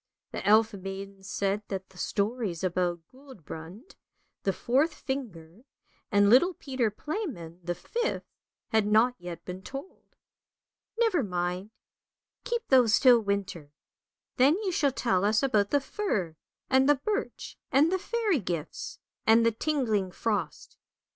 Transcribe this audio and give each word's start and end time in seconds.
"The 0.31 0.43
elf 0.47 0.73
maiden 0.73 1.21
said 1.21 1.61
that 1.67 1.89
the 1.89 1.97
stories 1.99 2.63
about 2.63 3.01
Guldbrand, 3.13 3.95
the 4.41 4.51
fourth 4.51 4.95
finger, 4.95 5.61
and 6.11 6.27
little 6.27 6.55
Peter 6.55 6.89
Playman, 6.89 7.59
the 7.63 7.75
fifth, 7.75 8.25
had 8.69 8.87
not 8.87 9.13
yet 9.19 9.45
been 9.45 9.61
told." 9.61 10.15
Never 11.01 11.21
mind, 11.21 11.69
keep 12.43 12.67
those 12.69 12.99
till 12.99 13.19
winter. 13.19 13.69
Then 14.37 14.55
you 14.63 14.71
shall 14.71 14.91
tell 14.91 15.23
us 15.23 15.43
about 15.43 15.69
the 15.69 15.79
fir, 15.79 16.35
and 16.67 16.89
the 16.89 16.95
birch, 16.95 17.59
and 17.71 17.91
the 17.91 17.99
fairy 17.99 18.39
gifts, 18.39 18.97
and 19.27 19.45
the 19.45 19.51
tingling 19.51 20.09
frost. 20.09 20.77